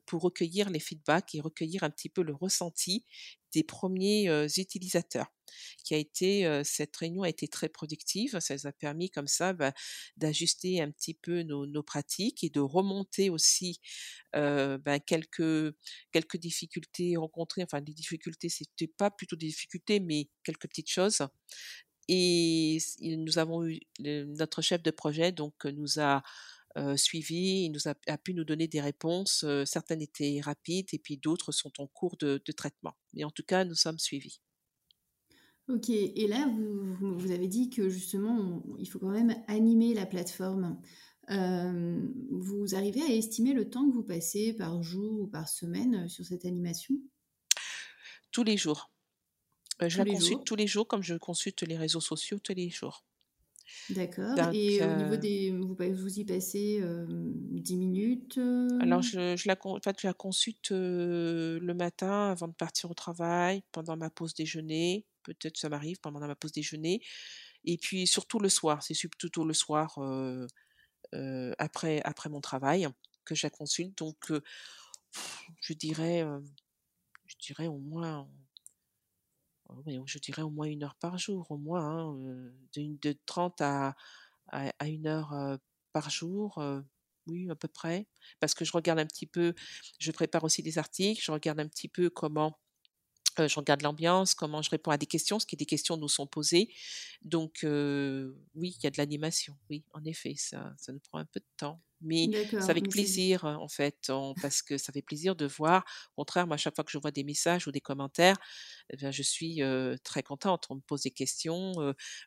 pour 0.06 0.22
recueillir 0.22 0.70
les 0.70 0.80
feedbacks 0.80 1.34
et 1.34 1.40
recueillir 1.40 1.82
un 1.84 1.90
petit 1.90 2.08
peu 2.08 2.22
le 2.22 2.34
ressenti 2.34 3.04
des 3.52 3.62
premiers 3.62 4.28
utilisateurs. 4.56 5.26
Qui 5.84 5.94
a 5.94 5.98
été, 5.98 6.62
cette 6.64 6.96
réunion 6.96 7.22
a 7.22 7.28
été 7.28 7.46
très 7.46 7.68
productive. 7.68 8.40
Ça 8.40 8.54
nous 8.54 8.66
a 8.66 8.72
permis 8.72 9.10
comme 9.10 9.28
ça 9.28 9.52
bah, 9.52 9.72
d'ajuster 10.16 10.80
un 10.80 10.90
petit 10.90 11.14
peu 11.14 11.42
nos, 11.42 11.82
pratiques 11.82 12.42
et 12.42 12.50
de 12.50 12.60
remonter 12.60 13.30
aussi 13.30 13.80
bah, 14.32 14.98
quelques 15.06 15.74
quelques 16.12 16.38
difficultés 16.38 17.16
rencontrées. 17.16 17.62
Enfin, 17.62 17.80
des 17.80 17.92
difficultés, 17.92 18.48
c'était 18.48 18.88
pas 18.88 19.10
plutôt 19.10 19.36
des 19.36 19.46
difficultés, 19.46 20.00
mais 20.00 20.28
quelques 20.42 20.68
petites 20.68 20.90
choses. 20.90 21.22
Et 22.08 22.78
nous 23.00 23.38
avons 23.38 23.66
eu 23.66 23.80
notre 24.00 24.60
chef 24.60 24.82
de 24.82 24.90
projet 24.90 25.32
donc 25.32 25.64
nous 25.64 26.00
a 26.00 26.22
suivi, 26.96 27.64
il 27.64 27.70
nous 27.70 27.88
a, 27.88 28.18
pu 28.18 28.34
nous 28.34 28.44
donner 28.44 28.68
des 28.68 28.80
réponses. 28.80 29.44
certaines 29.64 30.02
étaient 30.02 30.40
rapides 30.42 30.88
et 30.92 30.98
puis 30.98 31.16
d'autres 31.16 31.52
sont 31.52 31.72
en 31.78 31.86
cours 31.86 32.16
de, 32.16 32.38
traitement. 32.56 32.94
Mais 33.12 33.24
en 33.24 33.30
tout 33.30 33.44
cas, 33.44 33.64
nous 33.64 33.74
sommes 33.74 33.98
suivis. 33.98 34.40
Ok, 35.68 35.88
et 35.88 36.26
là, 36.28 36.46
vous, 36.46 37.18
vous 37.18 37.30
avez 37.30 37.48
dit 37.48 37.70
que 37.70 37.88
justement, 37.88 38.62
il 38.78 38.86
faut 38.86 38.98
quand 38.98 39.10
même 39.10 39.34
animer 39.48 39.94
la 39.94 40.04
plateforme. 40.06 40.78
vous 41.28 42.74
arrivez 42.74 43.02
à 43.02 43.08
estimer 43.08 43.54
le 43.54 43.70
temps 43.70 43.88
que 43.88 43.94
vous 43.94 44.02
passez 44.02 44.52
par 44.52 44.82
jour 44.82 45.20
ou 45.20 45.26
par 45.26 45.48
semaine 45.48 46.08
sur 46.08 46.24
cette 46.24 46.44
animation? 46.44 46.96
Tous 48.30 48.42
les 48.42 48.56
jours. 48.56 48.90
je 49.80 49.98
la 49.98 50.04
consulte 50.04 50.44
tous 50.44 50.56
les 50.56 50.66
jours 50.66 50.88
comme 50.88 51.02
je 51.02 51.14
consulte 51.14 51.62
les 51.62 51.76
réseaux 51.76 52.00
sociaux 52.00 52.38
tous 52.40 52.54
les 52.54 52.68
jours. 52.68 53.04
D'accord. 53.90 54.38
Et 54.54 54.82
au 54.82 54.96
niveau 54.96 55.16
des, 55.16 55.50
vous, 55.50 55.76
vous 55.76 56.18
y 56.18 56.24
passez 56.24 56.82
10 57.08 57.76
minutes 57.76 58.38
alors 58.80 59.02
je, 59.02 59.36
je 59.36 59.48
la, 59.48 59.56
en 59.64 59.78
fait, 59.80 60.00
je 60.00 60.06
la 60.06 60.14
consulte 60.14 60.70
le 60.70 61.72
matin 61.72 62.30
avant 62.30 62.48
de 62.48 62.54
partir 62.54 62.90
au 62.90 62.94
travail, 62.94 63.62
pendant 63.72 63.96
ma 63.96 64.10
pause 64.10 64.34
déjeuner. 64.34 65.06
Peut-être 65.22 65.56
ça 65.56 65.68
m'arrive 65.68 65.98
pendant 66.00 66.20
ma 66.20 66.34
pause 66.34 66.52
déjeuner. 66.52 67.00
Et 67.64 67.78
puis 67.78 68.06
surtout 68.06 68.38
le 68.38 68.48
soir. 68.48 68.82
C'est 68.82 68.94
surtout 68.94 69.44
le 69.44 69.54
soir 69.54 69.98
après, 71.58 72.00
après 72.04 72.28
mon 72.28 72.40
travail 72.40 72.88
que 73.24 73.34
je 73.34 73.46
la 73.46 73.50
consulte. 73.50 73.96
Donc 73.96 74.32
je 75.60 75.72
dirais, 75.72 76.26
je 77.26 77.36
dirais 77.40 77.66
au 77.66 77.78
moins 77.78 78.28
je 80.06 80.18
dirais 80.18 80.42
au 80.42 80.50
moins 80.50 80.66
une 80.66 80.84
heure 80.84 80.96
par 80.96 81.18
jour, 81.18 81.50
au 81.50 81.58
moins, 81.58 81.84
hein, 81.84 82.14
de, 82.74 82.96
de 83.00 83.16
30 83.26 83.60
à, 83.60 83.96
à, 84.48 84.88
une 84.88 85.06
heure 85.06 85.58
par 85.92 86.10
jour, 86.10 86.62
oui, 87.26 87.50
à 87.50 87.54
peu 87.54 87.68
près. 87.68 88.06
Parce 88.40 88.54
que 88.54 88.64
je 88.64 88.72
regarde 88.72 88.98
un 88.98 89.06
petit 89.06 89.26
peu, 89.26 89.54
je 89.98 90.12
prépare 90.12 90.44
aussi 90.44 90.62
des 90.62 90.78
articles, 90.78 91.22
je 91.22 91.32
regarde 91.32 91.60
un 91.60 91.68
petit 91.68 91.88
peu 91.88 92.10
comment 92.10 92.58
je 93.38 93.56
regarde 93.56 93.82
l'ambiance, 93.82 94.34
comment 94.34 94.62
je 94.62 94.70
réponds 94.70 94.90
à 94.90 94.98
des 94.98 95.06
questions, 95.06 95.38
ce 95.38 95.46
qui 95.46 95.54
est 95.56 95.58
des 95.58 95.66
questions 95.66 95.96
nous 95.96 96.08
sont 96.08 96.26
posées. 96.26 96.68
Donc 97.22 97.60
oui, 97.62 98.76
il 98.78 98.84
y 98.84 98.86
a 98.86 98.90
de 98.90 98.98
l'animation, 98.98 99.56
oui, 99.70 99.84
en 99.92 100.04
effet, 100.04 100.34
ça, 100.36 100.72
ça 100.78 100.92
nous 100.92 101.00
prend 101.00 101.18
un 101.18 101.24
peu 101.26 101.40
de 101.40 101.46
temps. 101.56 101.82
Mais 102.06 102.28
c'est 102.60 102.70
avec 102.70 102.90
plaisir, 102.90 103.44
en 103.44 103.68
fait, 103.68 104.12
parce 104.42 104.60
que 104.60 104.76
ça 104.76 104.92
fait 104.92 105.00
plaisir 105.00 105.34
de 105.36 105.46
voir. 105.46 105.84
Au 106.16 106.20
contraire, 106.20 106.46
moi, 106.46 106.54
à 106.54 106.58
chaque 106.58 106.74
fois 106.74 106.84
que 106.84 106.90
je 106.90 106.98
vois 106.98 107.12
des 107.12 107.24
messages 107.24 107.66
ou 107.66 107.72
des 107.72 107.80
commentaires, 107.80 108.36
eh 108.90 109.10
je 109.10 109.22
suis 109.22 109.62
très 110.02 110.22
contente. 110.22 110.66
On 110.68 110.74
me 110.74 110.80
pose 110.80 111.02
des 111.02 111.10
questions, 111.10 111.72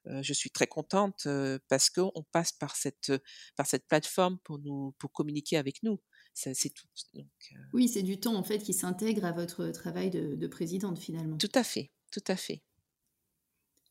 je 0.06 0.34
suis 0.34 0.50
très 0.50 0.66
contente 0.66 1.28
parce 1.68 1.92
qu'on 1.92 2.26
passe 2.32 2.52
par 2.54 2.76
cette, 2.76 3.14
par 3.56 3.68
cette 3.68 3.88
plateforme 3.88 4.40
pour, 4.40 4.58
nous, 4.58 4.96
pour 4.98 5.12
communiquer 5.12 5.58
avec 5.58 5.84
nous 5.84 6.00
c'est 6.38 6.70
tout. 6.70 6.88
Oui, 7.74 7.88
c'est 7.88 8.04
du 8.04 8.20
temps 8.20 8.36
en 8.36 8.44
fait 8.44 8.60
qui 8.60 8.74
s'intègre 8.74 9.26
à 9.26 9.32
votre 9.32 9.70
travail 9.70 10.10
de, 10.10 10.48
présidente 10.48 11.00
finalement. 11.00 11.38
Tout 11.38 11.52
à 11.56 11.64
fait, 11.64 11.92
tout 12.12 12.24
à 12.28 12.36
fait. 12.36 12.62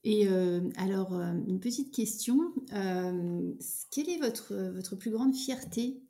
Et 0.05 0.29
alors, 0.77 1.13
une 1.15 1.59
petite 1.59 1.93
question. 1.93 2.39
quelle 2.71 4.09
est 4.09 4.19
votre, 4.19 4.55
votre 4.73 4.95
plus 4.95 5.11
grande 5.11 5.35
fierté 5.35 6.01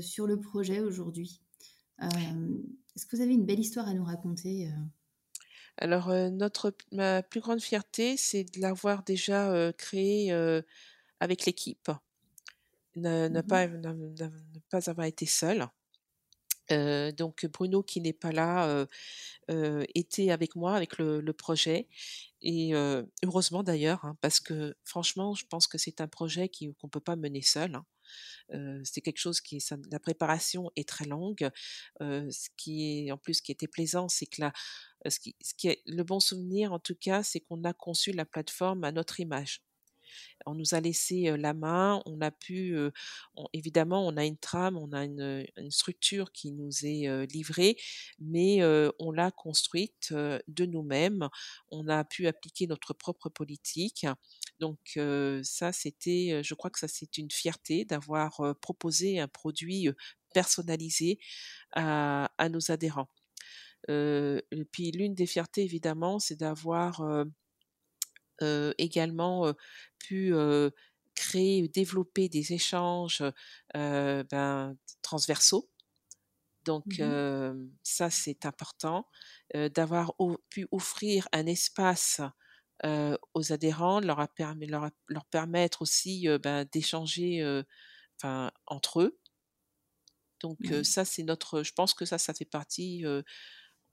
sur 0.00 0.26
le 0.26 0.40
projet 0.40 0.80
aujourd'hui? 0.80 1.42
Est-ce 2.00 3.06
que 3.06 3.16
vous 3.16 3.22
avez 3.22 3.34
une 3.34 3.44
belle 3.44 3.60
histoire 3.60 3.86
à 3.88 3.92
nous 3.92 4.04
raconter 4.04 4.70
Alors, 5.76 6.08
notre, 6.30 6.74
ma 6.92 7.22
plus 7.22 7.40
grande 7.40 7.60
fierté, 7.60 8.16
c'est 8.16 8.44
de 8.44 8.60
l'avoir 8.60 9.02
déjà 9.02 9.72
créé 9.76 10.32
avec 11.20 11.44
l'équipe 11.44 11.90
ne, 12.96 13.28
ne, 13.28 13.40
mmh 13.40 13.46
pas, 13.46 13.66
ne, 13.68 14.60
pas 14.70 14.90
avoir 14.90 15.06
été 15.06 15.26
seul. 15.26 15.68
Euh, 16.70 17.10
donc 17.12 17.44
Bruno 17.46 17.82
qui 17.82 18.00
n'est 18.00 18.12
pas 18.12 18.30
là 18.30 18.68
euh, 18.68 18.86
euh, 19.50 19.84
était 19.94 20.30
avec 20.30 20.54
moi 20.54 20.74
avec 20.74 20.96
le, 20.98 21.20
le 21.20 21.32
projet 21.32 21.88
et 22.40 22.72
heureusement 23.24 23.62
d'ailleurs 23.62 24.04
hein, 24.04 24.16
parce 24.20 24.40
que 24.40 24.74
franchement 24.84 25.34
je 25.34 25.44
pense 25.46 25.66
que 25.66 25.78
c'est 25.78 26.00
un 26.00 26.08
projet 26.08 26.48
qu'on 26.48 26.86
ne 26.86 26.88
peut 26.88 27.00
pas 27.00 27.16
mener 27.16 27.42
seul. 27.42 27.74
Hein. 27.74 28.80
c'est 28.84 29.00
quelque 29.00 29.18
chose 29.18 29.40
qui 29.40 29.60
ça, 29.60 29.76
la 29.90 30.00
préparation 30.00 30.70
est 30.76 30.88
très 30.88 31.04
longue. 31.04 31.50
ce 32.00 32.48
qui 32.56 33.06
est 33.06 33.12
en 33.12 33.18
plus 33.18 33.40
qui 33.40 33.52
était 33.52 33.68
plaisant, 33.68 34.08
c'est 34.08 34.26
que 34.26 34.40
la, 34.40 34.52
ce 35.08 35.20
qui, 35.20 35.36
ce 35.40 35.54
qui 35.54 35.68
est 35.68 35.82
le 35.86 36.02
bon 36.02 36.20
souvenir 36.20 36.72
en 36.72 36.80
tout 36.80 36.96
cas, 36.96 37.22
c'est 37.22 37.40
qu'on 37.40 37.62
a 37.64 37.72
conçu 37.72 38.12
la 38.12 38.24
plateforme 38.24 38.84
à 38.84 38.92
notre 38.92 39.20
image 39.20 39.62
on 40.46 40.54
nous 40.54 40.74
a 40.74 40.80
laissé 40.80 41.34
la 41.36 41.54
main, 41.54 42.02
on 42.06 42.20
a 42.20 42.30
pu, 42.30 42.76
évidemment, 43.52 44.06
on 44.06 44.16
a 44.16 44.24
une 44.24 44.38
trame, 44.38 44.76
on 44.76 44.92
a 44.92 45.04
une, 45.04 45.46
structure 45.70 46.32
qui 46.32 46.52
nous 46.52 46.84
est 46.84 47.26
livrée, 47.26 47.76
mais 48.18 48.60
on 48.98 49.10
l'a 49.10 49.30
construite 49.30 50.12
de 50.12 50.66
nous-mêmes. 50.66 51.28
On 51.70 51.88
a 51.88 52.04
pu 52.04 52.26
appliquer 52.26 52.66
notre 52.66 52.94
propre 52.94 53.28
politique. 53.28 54.06
Donc 54.60 54.98
ça, 55.42 55.72
c'était, 55.72 56.40
je 56.42 56.54
crois 56.54 56.70
que 56.70 56.78
ça, 56.78 56.88
c'est 56.88 57.18
une 57.18 57.30
fierté 57.30 57.84
d'avoir 57.84 58.40
proposé 58.60 59.20
un 59.20 59.28
produit 59.28 59.88
personnalisé 60.34 61.18
à, 61.72 62.28
nos 62.50 62.70
adhérents. 62.70 63.08
et 63.88 64.64
puis 64.70 64.90
l'une 64.92 65.14
des 65.14 65.26
fiertés, 65.26 65.62
évidemment, 65.62 66.18
c'est 66.18 66.36
d'avoir 66.36 67.02
également 68.78 69.52
pu 69.98 70.34
créer, 71.14 71.68
développer 71.68 72.28
des 72.28 72.52
échanges 72.52 73.22
ben, 73.74 74.76
transversaux. 75.02 75.68
Donc 76.64 76.98
mmh 76.98 77.70
ça, 77.82 78.08
c'est 78.10 78.46
important, 78.46 79.08
d'avoir 79.74 80.14
pu 80.48 80.66
offrir 80.70 81.28
un 81.32 81.46
espace, 81.46 82.20
aux 83.34 83.52
adhérents, 83.52 84.00
leur 84.00 84.28
permis 84.28 84.66
leur 84.66 84.90
leur 85.08 85.24
permettre 85.26 85.82
aussi, 85.82 86.26
ben, 86.42 86.64
d'échanger, 86.72 87.62
entre 88.66 89.00
eux. 89.00 89.18
Donc 90.40 90.58
ça, 90.82 91.04
c'est 91.04 91.22
notre 91.22 91.62
je 91.62 91.72
pense 91.72 91.94
que 91.94 92.04
ça, 92.04 92.18
ça 92.18 92.34
fait 92.34 92.44
partie, 92.44 93.04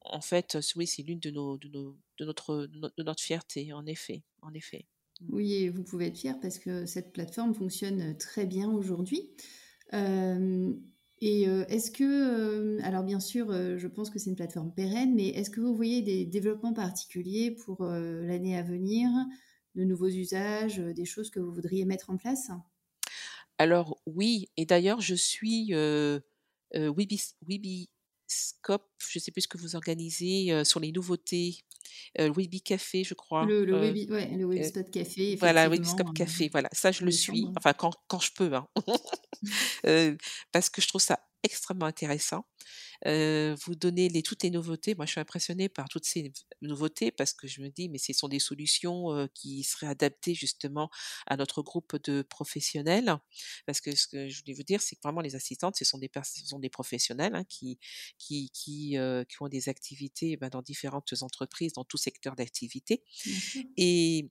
en 0.01 0.21
fait, 0.21 0.57
oui, 0.75 0.87
c'est 0.87 1.03
l'une 1.03 1.19
de 1.19 1.31
nos 1.31 1.57
de 1.57 1.67
nos 1.69 1.97
de 2.17 2.25
notre 2.25 2.67
de 2.67 3.03
notre 3.03 3.21
fierté, 3.21 3.73
en 3.73 3.85
effet, 3.85 4.23
en 4.41 4.53
effet. 4.53 4.85
Mmh. 5.21 5.27
Oui 5.31 5.53
et 5.55 5.69
vous 5.69 5.83
pouvez 5.83 6.07
être 6.07 6.17
fier 6.17 6.39
parce 6.39 6.59
que 6.59 6.85
cette 6.85 7.11
plateforme 7.11 7.53
fonctionne, 7.53 8.17
très 8.17 8.45
bien 8.45 8.71
aujourd'hui. 8.71 9.31
et 11.21 11.43
est-ce 11.43 11.91
que, 11.91 12.81
alors 12.83 13.03
bien 13.03 13.19
sûr, 13.19 13.51
je 13.51 13.87
pense 13.87 14.09
que 14.09 14.19
c'est 14.19 14.29
une 14.29 14.35
plateforme 14.37 14.73
pérenne, 14.73 15.15
mais 15.15 15.29
est-ce 15.29 15.49
que 15.49 15.59
vous 15.59 15.75
voyez 15.75 16.01
des 16.01 16.25
développements 16.25 16.73
particuliers 16.73 17.51
pour, 17.51 17.83
l'année 17.83 18.57
à 18.57 18.63
venir? 18.63 19.09
De 19.75 19.83
nouveaux 19.83 20.07
usages, 20.07 20.77
des 20.77 21.05
choses 21.05 21.29
que 21.29 21.39
vous 21.39 21.53
voudriez 21.53 21.85
mettre 21.85 22.09
en 22.09 22.17
place? 22.17 22.49
Alors 23.57 24.01
oui 24.05 24.49
et 24.57 24.65
d'ailleurs 24.65 25.01
je 25.01 25.15
suis, 25.15 25.73
Webis 26.73 27.33
Webiscope, 28.29 28.87
je 28.99 29.17
ne 29.17 29.21
sais 29.21 29.31
plus 29.31 29.41
ce 29.41 29.47
que 29.47 29.57
vous 29.57 29.75
organisez, 29.75 30.63
sur 30.63 30.79
les 30.79 30.91
nouveautés, 30.91 31.57
heu, 32.19 32.29
Webi 32.31 32.61
Café, 32.61 33.03
je 33.03 33.13
crois, 33.15 33.45
Le 33.45 33.65
le 33.65 33.73
Webi 33.73 34.07
ouais, 34.11 34.27
le 34.27 34.43
heu, 34.43 34.47
Webspot 34.49 34.91
Café, 34.91 35.35
voilà, 35.35 35.67
Webiscope 35.67 36.13
Café, 36.13 36.49
voilà, 36.51 36.69
ça 36.71 36.91
je 36.91 37.03
le 37.03 37.11
suis, 37.11 37.45
enfin 37.57 37.73
quand 37.73 37.91
quand 38.07 38.19
je 38.19 38.31
peux, 38.33 38.53
hein, 38.53 38.67
parce 40.51 40.69
que 40.69 40.81
je 40.81 40.87
trouve 40.87 41.01
ça 41.01 41.19
extrêmement 41.43 41.85
intéressant. 41.85 42.45
Vous 43.05 43.75
donnez 43.75 44.09
les 44.09 44.23
toutes 44.23 44.43
les 44.43 44.49
nouveautés. 44.51 44.95
Moi, 44.95 45.05
je 45.05 45.11
suis 45.11 45.21
impressionnée 45.21 45.69
par 45.69 45.87
toutes 45.89 46.05
ces 46.05 46.31
nouveautés 46.61 47.11
parce 47.11 47.33
que 47.33 47.47
je 47.47 47.61
me 47.61 47.69
dis: 47.69 47.89
«Mais 47.89 47.97
ce 47.97 48.13
sont 48.13 48.27
des 48.27 48.39
solutions, 48.39 49.13
heu, 49.15 49.27
qui 49.33 49.63
seraient 49.63 49.87
adaptées 49.87 50.33
justement 50.35 50.89
à 51.27 51.37
notre 51.37 51.61
groupe 51.61 51.95
de 52.03 52.21
professionnels». 52.23 53.15
Parce 53.65 53.81
que 53.81 53.95
ce 53.95 54.07
que 54.07 54.27
je 54.29 54.39
voulais 54.41 54.53
vous 54.53 54.63
dire, 54.63 54.81
c'est 54.81 54.95
que 54.95 55.01
vraiment 55.03 55.21
les 55.21 55.35
assistantes, 55.35 55.75
ce 55.77 55.85
sont 55.85 55.97
des 55.97 56.09
ce 56.23 56.45
sont 56.45 56.59
des 56.59 56.69
professionnels, 56.69 57.35
hein, 57.35 57.43
qui 57.45 57.79
qui 58.17 58.49
qui, 58.51 58.97
heu, 58.97 59.25
qui 59.29 59.41
ont 59.41 59.47
des 59.49 59.69
activités, 59.69 60.37
bah, 60.37 60.49
dans 60.49 60.61
différentes 60.61 61.13
entreprises, 61.21 61.73
dans 61.73 61.85
tout 61.85 61.97
secteur 61.97 62.35
d'activité 62.35 63.03
et 63.77 64.29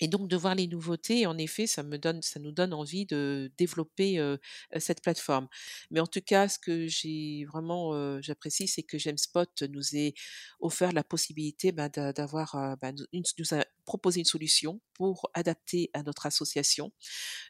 et 0.00 0.08
donc 0.08 0.28
de 0.28 0.36
voir 0.36 0.54
les 0.54 0.66
nouveautés, 0.66 1.26
en 1.26 1.38
effet, 1.38 1.66
ça 1.66 1.82
me 1.82 1.98
donne 1.98 2.22
ça 2.22 2.40
nous 2.40 2.52
donne 2.52 2.72
envie 2.74 3.06
de 3.06 3.50
développer, 3.58 4.18
heu, 4.18 4.38
cette 4.78 5.02
plateforme. 5.02 5.48
Mais 5.90 6.00
en 6.00 6.06
tout 6.06 6.20
cas, 6.24 6.48
ce 6.48 6.58
que 6.58 6.86
j'ai 6.86 7.44
vraiment, 7.46 7.94
heu, 7.94 8.20
j'apprécie, 8.22 8.68
c'est 8.68 8.82
que 8.82 8.98
Gemspot 8.98 9.62
nous 9.70 9.96
ait 9.96 10.14
offert 10.60 10.92
la 10.92 11.04
possibilité, 11.04 11.72
bah, 11.72 11.88
d'a 11.88 12.12
d'avoir, 12.12 12.76
bah, 12.80 12.92
une 13.12 13.22
nous 13.38 13.54
a 13.54 13.64
proposé 13.84 14.20
une 14.20 14.24
solution 14.26 14.80
pour 14.94 15.30
adapter 15.34 15.90
à 15.94 16.02
notre 16.02 16.26
association. 16.26 16.92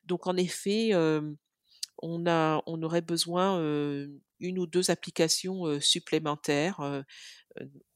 Donc 0.05 0.27
en 0.27 0.37
effet, 0.37 0.91
on 2.03 2.27
a 2.27 2.63
on 2.67 2.83
aurait 2.83 3.03
besoin, 3.03 3.59
1 4.41 4.57
ou 4.59 4.67
2 4.67 4.91
applications, 4.91 5.81
supplémentaires, 5.81 7.05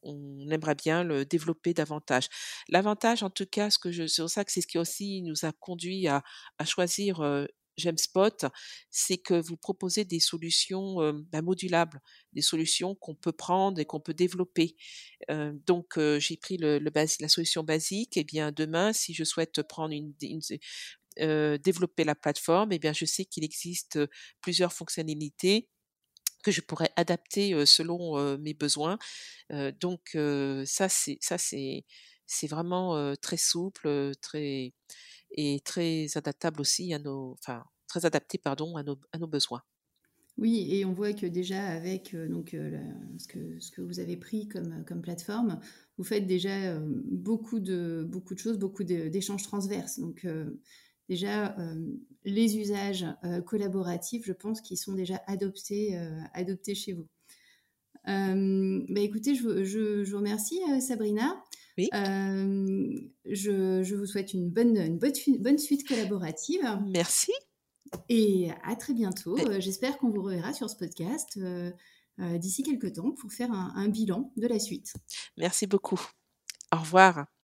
on 0.02 0.49
aimerait 0.50 0.75
bien 0.75 1.04
le 1.04 1.25
développer 1.25 1.75
davantage. 1.75 2.28
L'avantage 2.69 3.23
en 3.23 3.30
tout 3.30 3.47
cas, 3.47 3.71
ce 3.71 3.78
que 3.78 3.92
je 3.92 4.07
c'est 4.07 4.23
c'est 4.49 4.61
ce 4.62 4.66
qui 4.66 4.78
aussi 4.78 5.23
nous 5.23 5.45
a 5.45 5.52
conduit 5.52 6.09
à 6.09 6.23
choisir, 6.64 7.47
Gemspot, 7.76 8.45
c'est 8.90 9.19
que 9.19 9.40
vous 9.40 9.57
proposez 9.57 10.04
des 10.04 10.21
solutions, 10.21 10.97
bah, 11.33 11.40
modulables, 11.42 12.00
des 12.35 12.42
solutions 12.42 12.95
qu'on 12.95 13.14
peut 13.14 13.33
prendre 13.33 13.78
et 13.80 13.87
qu'on 13.87 14.00
peut 14.00 14.12
développer. 14.14 14.76
Donc 15.66 15.99
j'ai 16.19 16.37
pris 16.37 16.59
la 16.59 17.28
solution 17.28 17.64
basique 17.64 18.16
et 18.16 18.25
bien 18.25 18.52
demain, 18.52 18.92
si 18.92 19.14
je 19.14 19.25
souhaite 19.25 19.62
prendre 19.62 19.95
une 19.95 20.14
une 20.23 20.40
heu, 21.21 21.59
développer 21.59 22.05
la 22.05 22.14
plateforme 22.14 22.73
et 22.73 22.79
bien 22.79 22.93
je 22.93 23.05
sais 23.05 23.25
qu'il 23.25 23.45
existe, 23.45 23.99
plusieurs 24.40 24.73
fonctionnalités 24.73 25.69
que 26.45 26.50
je 26.52 26.61
pourrais 26.62 26.90
adapter, 26.97 27.67
selon, 27.67 28.39
mes 28.39 28.54
besoins. 28.54 28.99
Donc 29.80 30.17
ça 30.67 30.89
c'est 30.89 31.19
ça 31.21 31.39
c'est 31.39 31.84
c'est 32.26 32.47
vraiment, 32.49 33.15
très 33.17 33.37
souple, 33.37 34.13
très 34.23 34.75
et 35.32 35.61
très 35.65 36.06
adaptable 36.17 36.61
aussi 36.63 36.95
à 36.95 36.99
nos 37.00 37.32
enfin, 37.41 37.65
très 37.89 38.06
adapté 38.06 38.39
pardon 38.39 38.76
à 38.76 38.82
nos 38.84 38.99
à 39.13 39.19
nos 39.19 39.26
besoins. 39.28 39.63
Oui 40.39 40.69
et 40.71 40.84
on 40.87 40.93
voit 40.93 41.13
que 41.13 41.26
déjà 41.26 41.63
avec, 41.67 42.17
donc 42.17 42.56
ce 43.19 43.26
que 43.28 43.61
ce 43.61 43.71
que 43.71 43.82
vous 43.82 44.00
avez 44.00 44.17
pris 44.17 44.49
comme, 44.49 44.84
comme 44.87 45.02
plateforme, 45.02 45.61
vous 45.99 46.04
faites 46.04 46.26
déjà, 46.26 46.78
beaucoup 46.80 47.61
de 47.61 48.06
beaucoup 48.08 48.34
de 48.34 48.39
choses, 48.39 48.58
beaucoup 48.58 48.84
d'échanges 48.84 49.43
transverses. 49.43 49.99
Donc 49.99 50.26
déjà, 51.10 51.54
hem, 51.58 51.99
les 52.25 52.56
usages, 52.56 53.04
heu, 53.25 53.42
collaboratifs, 53.42 54.25
je 54.25 54.32
pense 54.32 54.62
qu'ils 54.62 54.78
sont 54.78 54.94
déjà 54.94 55.20
adoptés, 55.26 55.99
adoptés 56.32 56.75
chez 56.75 56.94
vous. 56.94 57.06
Bah, 58.06 59.00
écoutez, 59.00 59.34
je 59.34 59.42
vous 59.42 59.64
je 59.64 60.04
je 60.04 60.10
vous 60.10 60.16
remercie, 60.18 60.58
Sabrina. 60.80 61.42
Oui. 61.76 61.88
Je 61.92 63.82
je 63.82 63.94
vous 63.94 64.06
souhaite 64.06 64.32
une 64.32 64.49
bonne 64.49 64.76
une 64.76 64.99
bonne 64.99 65.14
fui 65.14 65.38
bonne 65.38 65.58
suite 65.58 65.86
collaborative 65.86 66.66
Merci. 66.88 67.32
et 68.08 68.50
à 68.64 68.76
très 68.76 68.94
bientôt. 68.94 69.36
Heu, 69.38 69.60
j'espère 69.60 69.99
qu'on 69.99 70.10
vous 70.10 70.23
reverra 70.23 70.52
sur 70.52 70.70
ce 70.70 70.76
podcast, 70.76 71.38
d'ici 72.18 72.62
quelque 72.62 72.86
temps 72.86 73.10
pour 73.12 73.32
faire 73.32 73.52
un 73.52 73.73
un 73.76 73.88
bilan 73.88 74.32
de 74.36 74.46
la 74.46 74.58
suite. 74.58 74.94
Merci 75.36 75.66
beaucoup. 75.66 76.00
Au 76.73 76.78
revoir. 76.78 77.30